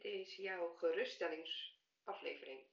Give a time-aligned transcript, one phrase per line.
[0.00, 2.66] Dit is jouw geruststellingsaflevering.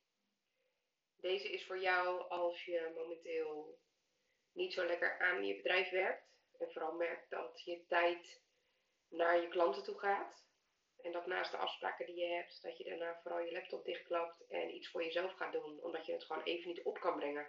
[1.17, 3.79] Deze is voor jou als je momenteel
[4.51, 6.27] niet zo lekker aan je bedrijf werkt
[6.59, 8.41] en vooral merkt dat je tijd
[9.09, 10.45] naar je klanten toe gaat.
[11.01, 14.47] En dat naast de afspraken die je hebt, dat je daarna vooral je laptop dichtklapt
[14.47, 17.47] en iets voor jezelf gaat doen, omdat je het gewoon even niet op kan brengen.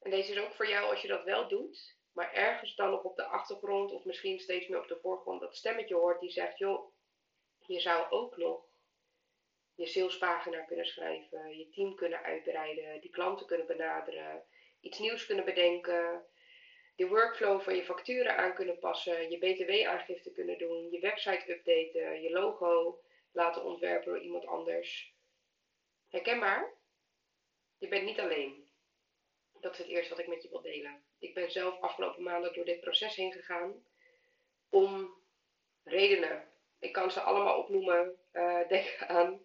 [0.00, 3.02] En deze is ook voor jou als je dat wel doet, maar ergens dan nog
[3.02, 6.58] op de achtergrond of misschien steeds meer op de voorgrond dat stemmetje hoort die zegt,
[6.58, 6.92] joh,
[7.72, 8.68] je zou ook nog
[9.74, 14.44] je salespagina kunnen schrijven, je team kunnen uitbreiden, die klanten kunnen benaderen,
[14.80, 16.26] iets nieuws kunnen bedenken,
[16.96, 22.22] de workflow van je facturen aan kunnen passen, je btw-aangifte kunnen doen, je website updaten,
[22.22, 23.00] je logo
[23.32, 25.14] laten ontwerpen door iemand anders.
[26.08, 26.74] Herkenbaar?
[27.78, 28.68] Je bent niet alleen.
[29.60, 31.04] Dat is het eerste wat ik met je wil delen.
[31.18, 33.84] Ik ben zelf afgelopen maanden door dit proces heen gegaan
[34.68, 35.14] om
[35.84, 36.49] redenen
[36.80, 38.18] ik kan ze allemaal opnoemen.
[38.32, 39.40] Uh, denk aan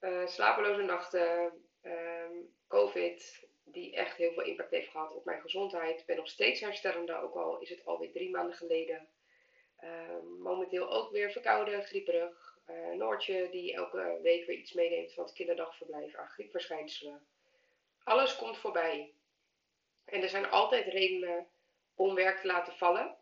[0.00, 1.52] uh, slapeloze nachten,
[1.82, 2.32] ehm,
[2.68, 6.00] COVID, die echt heel veel impact heeft gehad op mijn gezondheid.
[6.00, 9.08] Ik ben nog steeds herstellende, ook al is het alweer drie maanden geleden.
[9.76, 12.58] Ehm, momenteel ook weer verkouden, grieperig.
[12.70, 17.26] Uh, Noortje die elke week weer iets meeneemt van het kinderdagverblijf aan griepverschijnselen.
[18.04, 19.14] Alles komt voorbij.
[20.04, 21.48] En er zijn altijd redenen
[21.94, 23.16] om werk te laten vallen.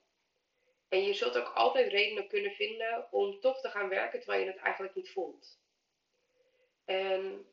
[0.88, 4.50] En je zult ook altijd redenen kunnen vinden om toch te gaan werken terwijl je
[4.50, 5.60] het eigenlijk niet voelt.
[6.84, 7.46] En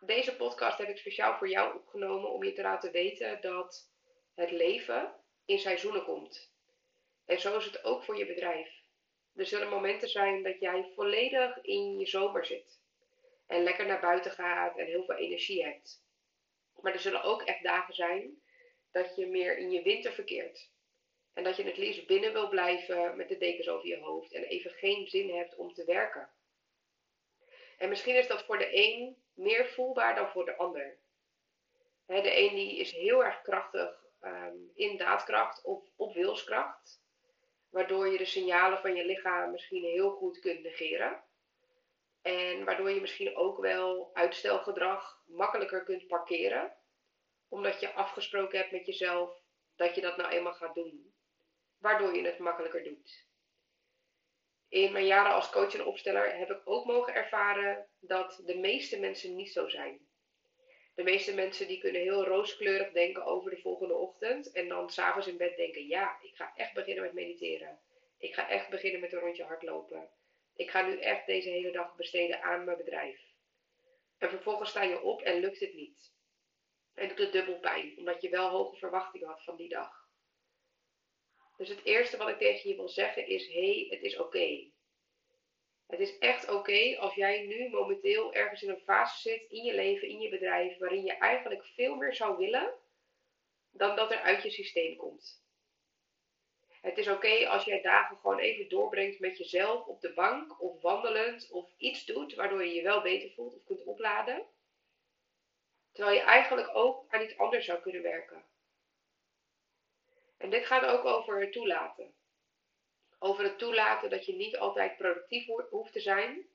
[0.00, 3.90] deze podcast heb ik speciaal voor jou opgenomen om je te laten weten dat
[4.34, 6.52] het leven in seizoenen komt.
[7.24, 8.80] En zo is het ook voor je bedrijf.
[9.34, 12.80] Er zullen momenten zijn dat jij volledig in je zomer zit.
[13.46, 16.04] En lekker naar buiten gaat en heel veel energie hebt.
[16.80, 18.42] Maar er zullen ook echt dagen zijn
[18.90, 20.70] dat je meer in je winter verkeert.
[21.40, 24.42] En dat je het liefst binnen wil blijven met de dekens over je hoofd en
[24.42, 26.30] even geen zin hebt om te werken.
[27.78, 30.98] En misschien is dat voor de een meer voelbaar dan voor de ander.
[32.06, 37.02] de een die is heel erg krachtig ehm, in daadkracht of op wilskracht,
[37.70, 41.22] waardoor je de signalen van je lichaam misschien heel goed kunt negeren.
[42.22, 46.76] En waardoor je misschien ook wel uitstelgedrag makkelijker kunt parkeren,
[47.48, 49.42] omdat je afgesproken hebt met jezelf
[49.76, 51.09] dat je dat nou eenmaal gaat doen
[51.80, 53.28] waardoor je het makkelijker doet.
[54.68, 59.00] In mijn jaren als coach en opsteller heb ik ook mogen ervaren dat de meeste
[59.00, 60.08] mensen niet zo zijn.
[60.94, 65.26] De meeste mensen die kunnen heel rooskleurig denken over de volgende ochtend en dan s'avonds
[65.26, 67.80] in bed denken, ja, ik ga echt beginnen met mediteren.
[68.18, 70.10] Ik ga echt beginnen met een rondje hardlopen.
[70.54, 73.20] Ik ga nu echt deze hele dag besteden aan mijn bedrijf.
[74.18, 76.12] En vervolgens sta je op en lukt het niet.
[76.94, 79.99] En doet het dubbel pijn, omdat je wel hoge verwachtingen had van die dag.
[81.60, 84.70] Dus het eerste wat ik tegen je wil zeggen is: hey, het is oké.
[85.86, 89.74] Het is echt oké als jij nu momenteel ergens in een fase zit in je
[89.74, 92.74] leven, in je bedrijf, waarin je eigenlijk veel meer zou willen
[93.70, 95.44] dan dat er uit je systeem komt.
[96.80, 100.80] Het is oké als jij dagen gewoon even doorbrengt met jezelf op de bank of
[100.80, 104.46] wandelend of iets doet waardoor je je wel beter voelt of kunt opladen.
[105.92, 108.49] Terwijl je eigenlijk ook aan iets anders zou kunnen werken.
[110.40, 112.14] En dit gaat ook over het toelaten.
[113.18, 116.48] Over het toelaten dat je niet altijd productief hoeft te zijn.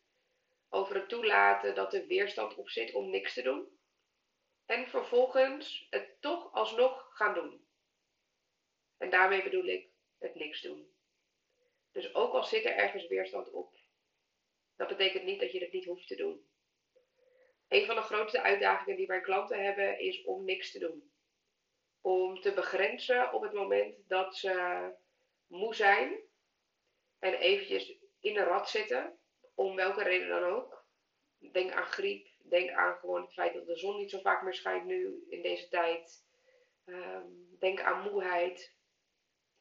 [0.69, 3.79] Over het toelaten dat er weerstand op zit om niks te doen.
[4.65, 7.67] En vervolgens het toch alsnog gaan doen.
[8.97, 10.93] En daarmee bedoel ik het niks doen.
[11.91, 13.75] Dus ook al zit er ergens weerstand op,
[14.75, 16.49] dat betekent niet dat je het niet hoeft te doen.
[17.67, 21.14] Een van de grootste uitdagingen die mijn klanten hebben is om niks te doen
[22.05, 24.93] om te begrenzen op het moment dat ze
[25.47, 26.19] moe zijn
[27.19, 29.19] en eventjes in een rat zitten,
[29.55, 30.85] om welke reden dan ook.
[31.51, 34.53] Denk aan griep, denk aan gewoon het feit dat de zon niet zo vaak meer
[34.53, 36.25] schijnt nu in deze tijd.
[36.85, 37.27] Ehm,
[37.59, 38.75] denk aan moeheid.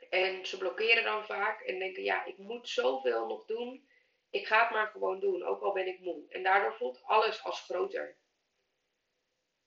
[0.09, 3.89] En ze blokkeren dan vaak en denken, ja, ik moet zoveel nog doen.
[4.31, 6.27] Ik ga het maar gewoon doen, ook al ben ik moe.
[6.29, 8.19] En daardoor voelt alles als groter.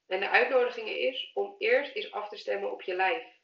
[0.08, 3.36] En de uitnodiging is om eerst eens af te stemmen op je lijf.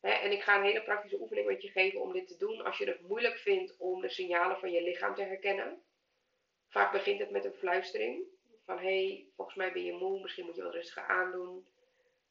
[0.00, 2.78] en ik ga een hele praktische oefening met je geven om dit te doen als
[2.78, 5.82] je het moeilijk vindt om de signalen van je lichaam te herkennen.
[6.68, 8.26] Vaak begint het met een fluistering
[8.64, 11.66] van hé, hey, volgens mij ben je moe, misschien moet je wat rustiger aandoen.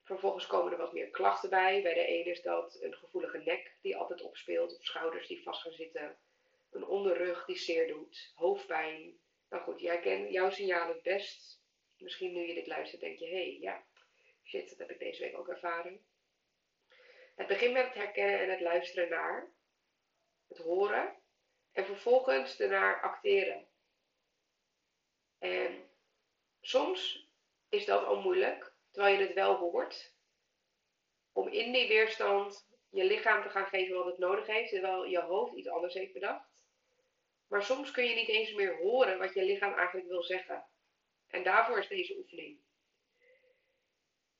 [0.03, 1.81] Vervolgens komen er wat meer klachten bij.
[1.81, 5.61] Bij de ene is dat een gevoelige nek die altijd opspeelt, of schouders die vast
[5.61, 6.17] gaan zitten,
[6.71, 9.17] een onderrug die zeer doet, hoofdpijn.
[9.49, 11.62] Nou goed, jij kent jouw signalen best.
[12.03, 13.85] Misschien nu je dit luistert, denk je: hé, hey, ja,
[14.43, 16.05] shit, dat heb ik deze week ook ervaren.
[17.35, 19.53] Het begint met het herkennen en het luisteren naar,
[20.47, 21.21] het horen
[21.71, 23.67] En vervolgens ernaar acteren.
[25.39, 25.89] En
[26.61, 27.29] soms
[27.69, 30.15] is dat al moeilijk, terwijl je het wel hoort.
[31.31, 35.19] Om in die weerstand je lichaam te gaan geven wat het nodig heeft, terwijl je
[35.19, 36.63] hoofd iets anders heeft bedacht.
[37.47, 40.67] Maar soms kun je niet eens meer horen wat je lichaam eigenlijk wil zeggen.
[41.33, 42.59] En daarvoor is deze oefening.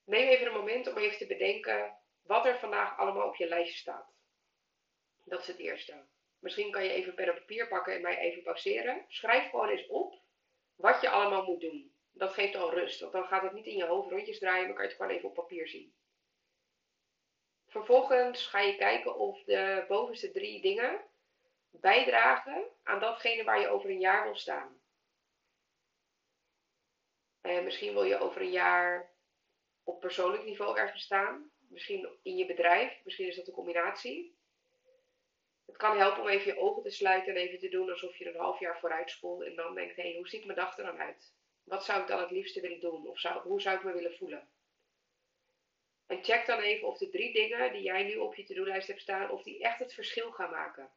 [0.05, 3.77] Neem even een moment om even te bedenken wat er vandaag allemaal op je lijstje
[3.77, 4.13] staat.
[5.23, 6.05] Dat is het eerste.
[6.39, 9.05] Misschien kan je even pen en papier pakken en mij even pauzeren.
[9.07, 10.21] Schrijf gewoon eens op
[10.75, 11.95] wat je allemaal moet doen.
[12.11, 14.73] Dat geeft al rust, want dan gaat het niet in je hoofd rondjes draaien, maar
[14.73, 15.95] kan je het gewoon even op papier zien.
[17.67, 21.01] Vervolgens ga je kijken of de bovenste drie dingen
[21.69, 24.82] bijdragen aan datgene waar je over een jaar wil staan.
[27.43, 29.11] En misschien wil je over een jaar
[29.83, 31.51] op persoonlijk niveau ergens staan.
[31.69, 32.99] Misschien in je bedrijf.
[33.03, 34.37] Misschien is dat een combinatie.
[35.65, 38.27] Het kan helpen om even je ogen te sluiten en even te doen alsof je
[38.27, 39.43] een half jaar vooruit spoelt.
[39.43, 41.33] En dan denkt, hé, hoe ziet mijn dag er dan uit?
[41.63, 43.07] Wat zou ik dan het liefste willen doen?
[43.07, 44.49] Of zou, hoe zou ik me willen voelen?
[46.07, 49.01] En check dan even of de drie dingen die jij nu op je to-do-lijst hebt
[49.01, 50.91] staan, of die echt het verschil gaan maken.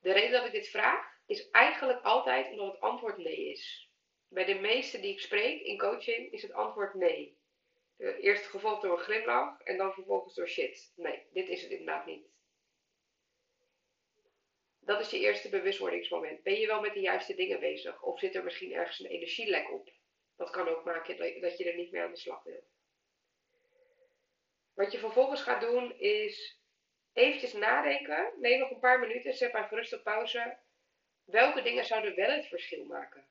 [0.00, 3.85] De reden dat ik dit vraag, is eigenlijk altijd omdat het antwoord nee is.
[4.28, 7.38] Bij de meesten die ik spreek in coaching is het antwoord nee.
[7.98, 10.92] Eerst gevolgd door een glimlach en dan vervolgens door shit.
[10.96, 12.26] Nee, dit is het inderdaad niet.
[14.80, 16.42] Dat is je eerste bewustwordingsmoment.
[16.42, 18.02] Ben je wel met de juiste dingen bezig?
[18.02, 19.90] Of zit er misschien ergens een energielek op?
[20.36, 22.64] Dat kan ook maken dat je er niet meer aan de slag wil.
[24.74, 26.60] Wat je vervolgens gaat doen is
[27.12, 28.32] eventjes nadenken.
[28.36, 30.58] Neem nog een paar minuten, zet maar gerust op pauze.
[31.24, 33.28] Welke dingen zouden wel het verschil maken?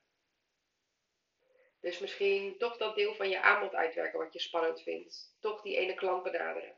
[1.86, 5.36] Dus misschien toch dat deel van je aanbod uitwerken wat je spannend vindt.
[5.40, 6.74] Toch die ene klant benaderen.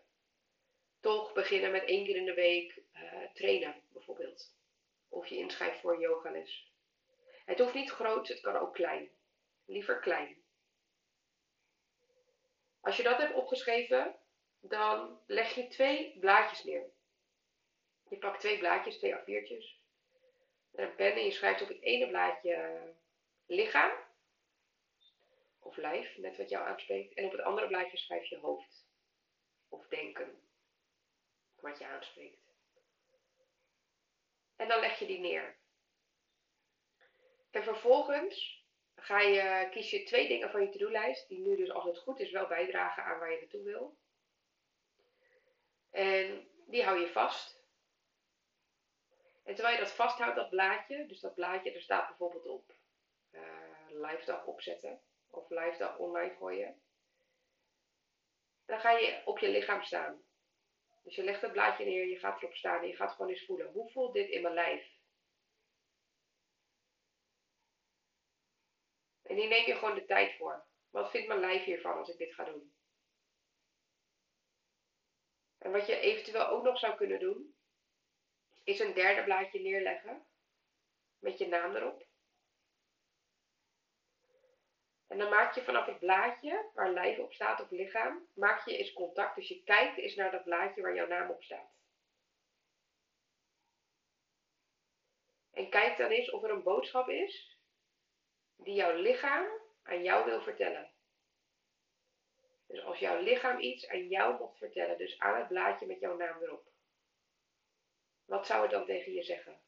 [1.00, 4.54] Toch beginnen met één keer in de week uh, trainen, bijvoorbeeld.
[5.08, 6.72] Of je inschrijft voor een yogales.
[7.44, 9.10] Het hoeft niet groot, het kan ook klein.
[9.66, 10.42] Liever klein.
[12.80, 14.16] Als je dat hebt opgeschreven,
[14.60, 16.90] dan leg je twee blaadjes neer.
[18.08, 19.80] Je pakt twee blaadjes, twee A4'tjes.
[20.74, 22.80] En een pen en je schrijft op het ene blaadje
[23.46, 24.07] lichaam.
[25.68, 27.14] Of lijf, net wat jou aanspreekt.
[27.14, 28.86] En op het andere blaadje schrijf je hoofd.
[29.68, 30.40] Of denken.
[31.60, 32.54] Wat je aanspreekt.
[34.56, 35.56] En dan leg je die neer.
[37.50, 41.84] En vervolgens ga je, kies je twee dingen van je to-do-lijst, die nu dus als
[41.84, 43.98] het goed is wel bijdragen aan waar je naartoe wil.
[45.90, 47.62] En die hou je vast.
[49.44, 52.74] En terwijl je dat vasthoudt, dat blaadje, dus dat blaadje, er staat bijvoorbeeld op
[53.30, 53.40] uh,
[53.88, 56.82] live dag opzetten of live dag online gooien.
[58.64, 60.22] Dan ga je op je lichaam staan.
[61.02, 63.44] Dus je legt het blaadje neer, je gaat erop staan en je gaat gewoon eens
[63.44, 63.72] voelen.
[63.72, 64.96] Hoe voelt dit in mijn lijf?
[69.22, 70.66] En hier neem je gewoon de tijd voor.
[70.90, 72.74] Wat vindt mijn lijf hiervan als ik dit ga doen?
[75.58, 77.56] En wat je eventueel ook nog zou kunnen doen,
[78.64, 80.26] is een derde blaadje neerleggen
[81.18, 82.07] met je naam erop.
[85.08, 88.76] En dan maak je vanaf het blaadje waar lijf op staat of lichaam, maak je
[88.76, 89.34] eens contact.
[89.34, 91.76] Dus je kijkt eens naar dat blaadje waar jouw naam op staat.
[95.52, 97.58] En kijk dan eens of er een boodschap is
[98.56, 99.46] die jouw lichaam
[99.82, 100.90] aan jou wil vertellen.
[102.66, 106.16] Dus als jouw lichaam iets aan jou mocht vertellen, dus aan het blaadje met jouw
[106.16, 106.66] naam erop.
[108.24, 109.60] Wat zou het dan tegen je zeggen?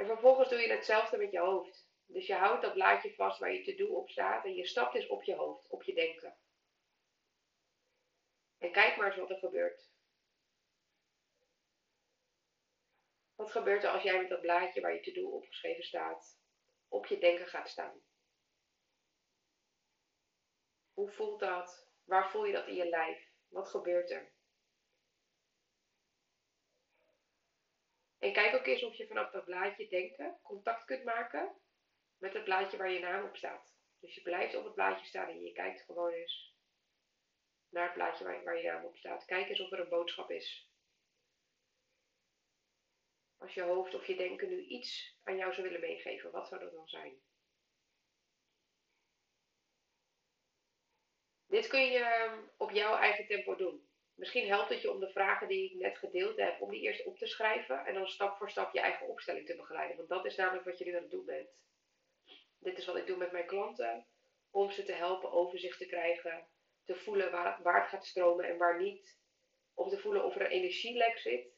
[0.00, 1.88] En vervolgens doe je hetzelfde met je hoofd.
[2.06, 5.06] Dus je houdt dat blaadje vast waar je to-do op staat en je stapt dus
[5.06, 6.36] op je hoofd, op je denken.
[8.58, 9.90] En kijk maar eens wat er gebeurt.
[13.34, 16.40] Wat gebeurt er als jij met dat blaadje waar je to-do opgeschreven staat,
[16.88, 18.02] op je denken gaat staan?
[20.92, 21.88] Hoe voelt dat?
[22.04, 23.28] Waar voel je dat in je lijf?
[23.48, 24.32] Wat gebeurt er?
[28.20, 31.56] En kijk ook eens of je vanaf dat blaadje denken contact kunt maken
[32.16, 33.74] met het blaadje waar je naam op staat.
[34.00, 36.54] Dus je blijft op het blaadje staan en je kijkt gewoon eens
[37.68, 39.24] naar het blaadje waar, waar je naam op staat.
[39.24, 40.68] Kijk eens of er een boodschap is.
[43.38, 46.60] Als je hoofd of je denken nu iets aan jou zou willen meegeven, wat zou
[46.60, 47.20] dat dan zijn?
[51.46, 53.89] Dit kun je ehm, op jouw eigen tempo doen.
[54.20, 57.04] Misschien helpt het je om de vragen die ik net gedeeld heb, om die eerst
[57.04, 59.96] op te schrijven en dan stap voor stap je eigen opstelling te begeleiden.
[59.96, 61.48] Want dat is namelijk wat je nu aan het doen bent.
[62.58, 64.06] Dit is wat ik doe met mijn klanten,
[64.50, 66.48] om ze te helpen overzicht te krijgen,
[66.84, 69.18] te voelen waar, waar het gaat stromen en waar niet.
[69.74, 71.54] om te voelen of er een energielek zit.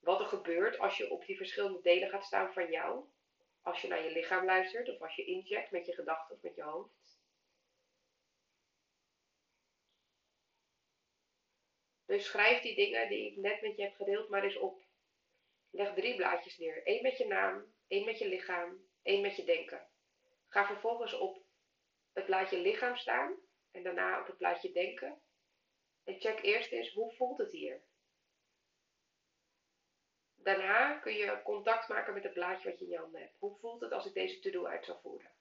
[0.00, 3.04] Wat er gebeurt als je op die verschillende delen gaat staan van jou.
[3.62, 6.54] Als je naar je lichaam luistert of als je incheckt met je gedachten of met
[6.54, 6.99] je hoofd.
[12.10, 14.82] Dus schrijf die dingen die ik net met je heb gedeeld maar eens op.
[15.70, 16.80] Leg drie blaadjes neer.
[16.84, 19.88] Eén met je naam, één met je lichaam, één met je denken.
[20.48, 21.44] Ga vervolgens op
[22.12, 23.36] het blaadje lichaam staan
[23.70, 25.22] en daarna op het blaadje denken.
[26.04, 27.82] En check eerst eens hoe voelt het hier.
[30.34, 33.36] Daarna kun je contact maken met het blaadje wat je in je handen hebt.
[33.38, 35.32] Hoe voelt het als ik deze to-do uit zou voeren?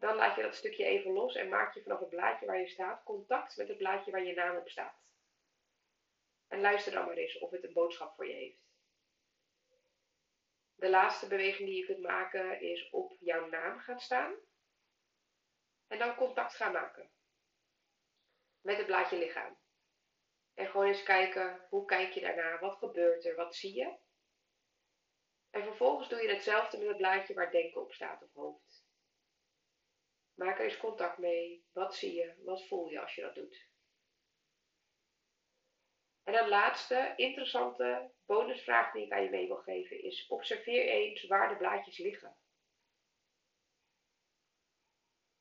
[0.00, 2.68] Dan laat je dat stukje even los en maak je vanaf het blaadje waar je
[2.68, 5.02] staat contact met het blaadje waar je naam op staat.
[6.48, 8.68] En luister dan maar eens of het een boodschap voor je heeft.
[10.74, 14.34] De laatste beweging die je kunt maken is op jouw naam gaan staan.
[15.86, 17.10] En dan contact gaan maken.
[18.60, 19.58] Met het blaadje lichaam.
[20.54, 22.58] En gewoon eens kijken, hoe kijk je daarna?
[22.58, 23.34] Wat gebeurt er?
[23.34, 23.96] Wat zie je?
[25.50, 28.69] En vervolgens doe je hetzelfde met het blaadje waar denken op staat of hoofd.
[30.40, 31.64] Maak er eens contact mee.
[31.72, 32.34] Wat zie je?
[32.44, 33.68] Wat voel je als je dat doet?
[36.22, 41.26] En een laatste interessante bonusvraag die ik aan je mee wil geven is: observeer eens
[41.26, 42.36] waar de blaadjes liggen.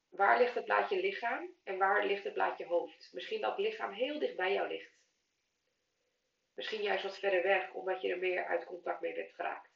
[0.10, 3.10] Waar ligt het blaadje lichaam en waar ligt het blaadje hoofd?
[3.14, 4.98] Misschien dat lichaam heel dicht bij jou ligt.
[6.54, 9.72] Misschien juist wat verder weg, omdat je er meer uit contact mee bent geraakt.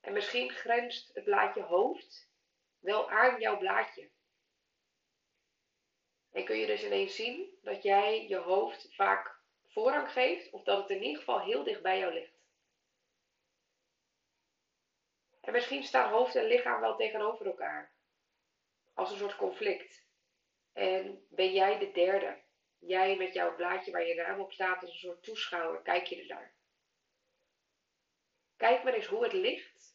[0.00, 2.32] En misschien grenst het blaadje hoofd
[2.84, 4.10] wel aan jouw blaadje.
[6.32, 10.78] En kun je dus ineens zien dat jij je hoofd vaak voorrang geeft, of dat
[10.78, 12.42] het in ieder geval heel dicht bij jou ligt.
[15.40, 17.94] En misschien staan hoofd en lichaam wel tegenover elkaar,
[18.94, 20.06] als een soort conflict.
[20.72, 22.42] En ben jij de derde?
[22.78, 26.20] Jij met jouw blaadje waar je naam op staat als een soort toeschouwer, kijk je
[26.20, 26.54] er naar.
[28.56, 29.93] Kijk maar eens hoe het ligt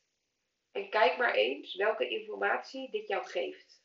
[0.72, 3.84] en kijk maar eens welke informatie dit jou geeft.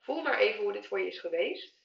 [0.00, 1.78] Voel maar even hoe dit voor je is geweest.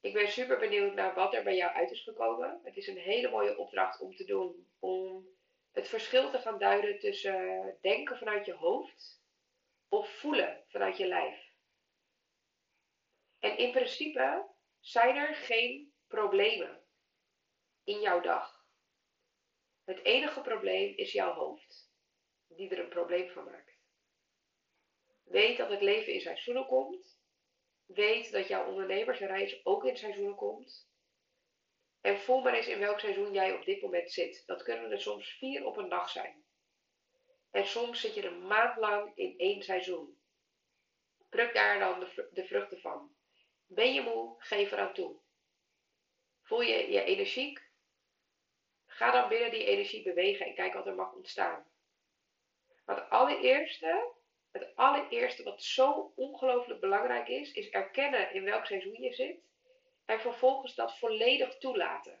[0.00, 2.60] Ik ben super benieuwd naar wat er bij jou uit is gekomen.
[2.64, 5.26] Het is een hele mooie opdracht om te doen om
[5.72, 9.22] het verschil te gaan duiden tussen denken vanuit je hoofd
[9.88, 11.48] of voelen vanuit je lijf.
[13.38, 14.46] En in principe
[14.80, 16.84] zijn er geen problemen
[17.84, 18.59] in jouw dag.
[19.90, 21.90] Het enige probleem is jouw hoofd,
[22.46, 23.78] die er een probleem van maakt.
[25.22, 27.20] Weet dat het leven in seizoenen komt.
[27.86, 30.90] Weet dat jouw ondernemersreis ook in seizoenen komt.
[32.00, 34.42] En voel maar eens in welk seizoen jij op dit moment zit.
[34.46, 36.44] Dat kunnen er soms vier op een dag zijn.
[37.50, 40.20] En soms zit je een maand lang in één seizoen.
[41.28, 43.14] Pluk daar dan de, de vruchten van.
[43.66, 44.34] Ben je moe?
[44.38, 45.20] Geef eraan toe.
[46.42, 47.69] Voel je je energiek?
[49.00, 51.66] Ga dan binnen die energie bewegen en kijk wat er mag ontstaan.
[52.84, 54.12] Maar het allereerste,
[54.52, 59.40] het allereerste wat zo ongelooflijk belangrijk is, is erkennen in welk seizoen je zit
[60.04, 62.20] en vervolgens dat volledig toelaten.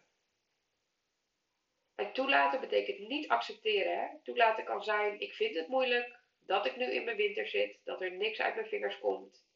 [1.94, 3.98] En toelaten betekent niet accepteren.
[3.98, 4.20] Hè?
[4.22, 8.00] Toelaten kan zijn, ik vind het moeilijk, dat ik nu in mijn winter zit, dat
[8.00, 9.46] er niks uit mijn vingers komt.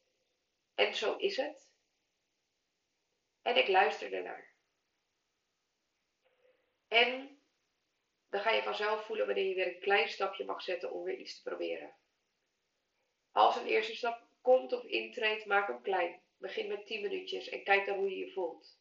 [0.74, 1.72] En zo is het.
[3.42, 4.53] En ik luister ernaar.
[6.94, 7.38] En
[8.30, 11.16] dan ga je vanzelf voelen wanneer je weer een klein stapje mag zetten om weer
[11.16, 11.94] iets te proberen.
[13.32, 16.22] Als een eerste stap komt of intreedt, maak hem klein.
[16.36, 18.78] Begin met 10 minuutjes en kijk dan hoe je je voelt.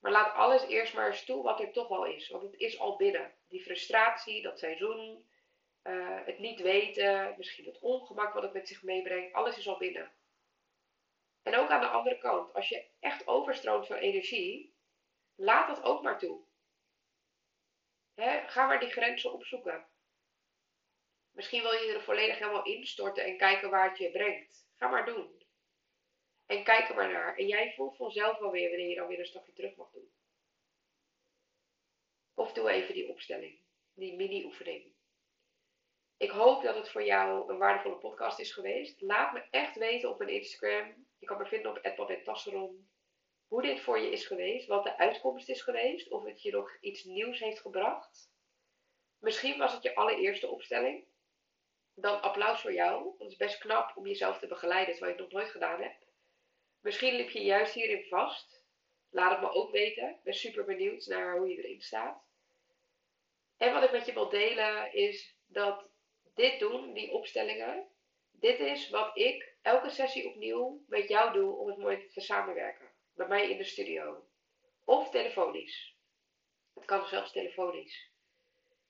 [0.00, 2.28] Maar laat alles eerst maar eens toe wat er toch al is.
[2.28, 3.34] Want het is al binnen.
[3.48, 5.28] Die frustratie, dat seizoen,
[5.82, 9.32] uh, het niet weten, misschien het ongemak wat het met zich meebrengt.
[9.32, 10.12] Alles is al binnen.
[11.42, 14.74] En ook aan de andere kant, als je echt overstroomt van energie,
[15.34, 16.45] laat dat ook maar toe.
[18.46, 19.86] Ga maar die grenzen opzoeken.
[21.30, 24.68] Misschien wil je er volledig helemaal instorten en kijken waar het je brengt.
[24.74, 25.44] Ga maar doen.
[26.46, 27.36] En kijk er maar naar.
[27.36, 30.10] En jij voelt vanzelf wel weer wanneer je dan weer een stapje terug mag doen.
[32.34, 33.60] Of doe even die opstelling,
[33.92, 34.94] die mini-oefening.
[36.16, 39.00] Ik hoop dat het voor jou een waardevolle podcast is geweest.
[39.00, 42.88] Laat me echt weten op mijn Instagram je kan me vinden op Tasseron.
[43.48, 46.76] Hoe dit voor je is geweest, wat de uitkomst is geweest, of het je nog
[46.80, 48.30] iets nieuws heeft gebracht.
[49.18, 51.04] Misschien was het je allereerste opstelling.
[51.94, 53.14] Dan applaus voor jou.
[53.18, 56.06] Dat is best knap om jezelf te begeleiden, terwijl je het nog nooit gedaan hebt.
[56.80, 58.64] Misschien liep je juist hierin vast.
[59.10, 60.08] Laat het me ook weten.
[60.08, 62.24] Ik ben super benieuwd naar hoe je erin staat.
[63.56, 65.88] En wat ik met je wil delen is dat
[66.34, 67.88] dit doen, die opstellingen,
[68.30, 72.95] dit is wat ik elke sessie opnieuw met jouw doel op het dat we samenwerken.
[73.16, 74.26] Bij mij in de studio.
[74.84, 75.96] Of telefonisch.
[76.74, 78.10] Het kan zelfs telefonisch.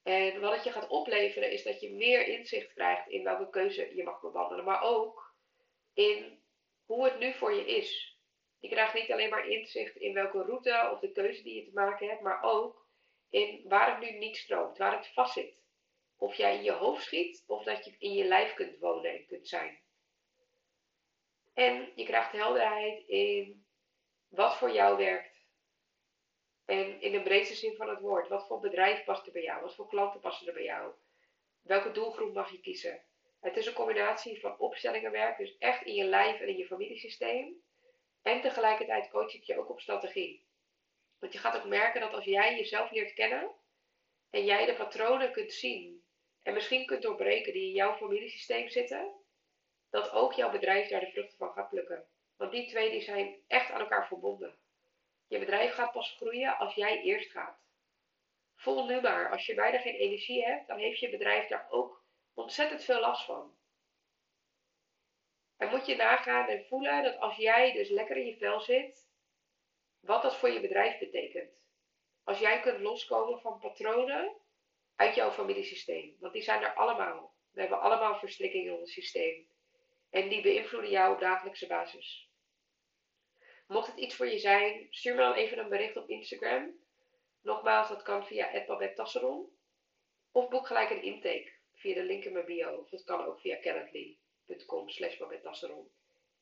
[0.02, 3.96] En wat het je gaat opleveren is dat je meer inzicht krijgt in welke keuze
[3.96, 4.64] je mag bewandelen.
[4.64, 5.34] Maar ook
[5.94, 6.42] in
[6.84, 8.18] hoe het nu voor je is.
[8.58, 11.74] Je krijgt niet alleen maar inzicht in welke route of de keuze die je te
[11.74, 12.22] maken hebt.
[12.22, 12.86] Maar ook
[13.30, 14.78] in waar het nu niet stroomt.
[14.78, 15.62] Waar het vastzit.
[16.16, 19.26] Of jij in je hoofd schiet of dat je in je lijf kunt wonen en
[19.26, 19.80] kunt zijn.
[21.54, 23.65] En je krijgt helderheid in
[24.36, 25.44] wat voor jou werkt.
[26.64, 28.28] En in de breedste zin van het woord.
[28.28, 29.62] Wat voor bedrijf past er bij jou?
[29.62, 30.94] Wat voor klanten passen er bij jou?
[31.62, 33.04] Welke doelgroep mag je kiezen?
[33.40, 37.62] Het is een combinatie van opstellingenwerk, dus echt in je lijf en in je familiesysteem.
[38.22, 40.46] En tegelijkertijd coach ik je ook op strategie.
[41.18, 43.54] Want je gaat ook merken dat als jij jezelf leert kennen
[44.30, 46.04] en jij de patronen kunt zien
[46.42, 49.14] en misschien kunt doorbreken die in jouw familiesysteem zitten,
[49.90, 52.08] dat ook jouw bedrijf daar de vruchten van gaat plukken.
[52.36, 54.58] Want die twee die zijn echt aan elkaar verbonden.
[55.26, 57.64] Je bedrijf gaat pas groeien als jij eerst gaat.
[58.56, 62.04] Voel nu maar, als je bijna geen energie hebt, dan heeft je bedrijf daar ook
[62.34, 63.56] ontzettend veel last van.
[65.56, 69.08] En moet je nagaan en voelen dat als jij dus lekker in je vel zit,
[70.00, 71.64] wat dat voor je bedrijf betekent.
[72.24, 74.36] Als jij kunt loskomen van patronen
[74.96, 76.16] uit jouw familiesysteem.
[76.20, 77.34] Want die zijn er allemaal.
[77.50, 79.48] We hebben allemaal verstrikkingen in ons systeem.
[80.10, 82.25] En die beïnvloeden jou op dagelijkse basis.
[83.66, 86.74] Mocht het iets voor je zijn, stuur me dan even een bericht op Instagram.
[87.42, 89.48] Nogmaals, dat kan via Tasseron.
[90.32, 92.76] Of boek gelijk een intake via de link in mijn bio.
[92.76, 95.20] Of dat kan ook via calendly.com slash.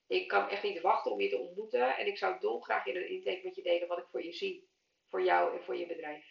[0.07, 1.97] Ik kan echt niet wachten om je te ontmoeten.
[1.97, 4.69] En ik zou dolgraag in een intake met je delen wat ik voor je zie.
[5.09, 6.25] Voor jou en voor je bedrijf.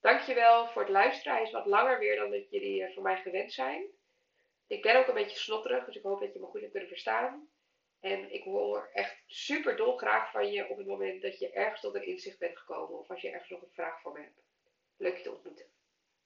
[0.00, 1.32] Dankjewel voor het luisteren.
[1.32, 3.86] Hij is wat langer weer dan dat jullie eh, voor mij gewend zijn.
[4.66, 6.88] Ik ben ook een beetje snotterig, dus ik hoop dat je me goed hebt kunnen
[6.88, 7.48] verstaan.
[8.00, 11.94] En ik hoor echt super dolgraag van je op het moment dat je ergens tot
[11.94, 14.42] een inzicht bent gekomen of als je ergens nog een vraag voor me hebt.
[14.96, 15.66] Leuk je te ontmoeten.